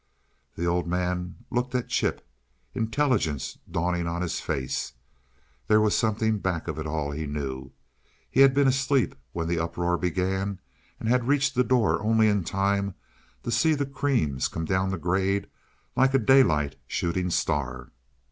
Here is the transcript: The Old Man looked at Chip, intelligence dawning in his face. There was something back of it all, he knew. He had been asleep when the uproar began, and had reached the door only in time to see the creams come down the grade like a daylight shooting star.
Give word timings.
The 0.55 0.65
Old 0.65 0.87
Man 0.87 1.35
looked 1.51 1.75
at 1.75 1.87
Chip, 1.89 2.27
intelligence 2.73 3.59
dawning 3.69 4.07
in 4.07 4.21
his 4.23 4.39
face. 4.39 4.93
There 5.67 5.79
was 5.79 5.95
something 5.95 6.39
back 6.39 6.67
of 6.67 6.79
it 6.79 6.87
all, 6.87 7.11
he 7.11 7.27
knew. 7.27 7.71
He 8.27 8.39
had 8.39 8.55
been 8.55 8.67
asleep 8.67 9.13
when 9.31 9.47
the 9.47 9.59
uproar 9.59 9.99
began, 9.99 10.59
and 10.99 11.07
had 11.07 11.27
reached 11.27 11.53
the 11.53 11.63
door 11.63 12.01
only 12.01 12.27
in 12.29 12.43
time 12.43 12.95
to 13.43 13.51
see 13.51 13.75
the 13.75 13.85
creams 13.85 14.47
come 14.47 14.65
down 14.65 14.89
the 14.89 14.97
grade 14.97 15.45
like 15.95 16.15
a 16.15 16.17
daylight 16.17 16.77
shooting 16.87 17.29
star. 17.29 17.91